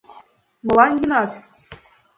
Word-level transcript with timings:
Молан 0.65 0.91
йӱынат? 0.99 1.31